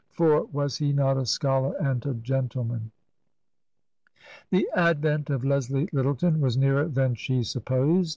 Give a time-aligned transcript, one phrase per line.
[0.09, 2.89] For was he not a scholar and a gentleman?
[4.49, 8.09] The advent of Leslie Lyttleton was nearer than she supposed.